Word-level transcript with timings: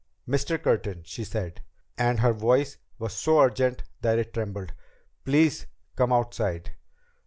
"Mr. 0.27 0.59
Curtin," 0.59 1.03
she 1.05 1.23
said, 1.23 1.61
and 1.95 2.21
her 2.21 2.33
voice 2.33 2.79
was 2.97 3.13
so 3.13 3.39
urgent 3.39 3.83
that 4.01 4.17
it 4.17 4.33
trembled, 4.33 4.73
"please 5.25 5.67
come 5.95 6.11
outside." 6.11 6.71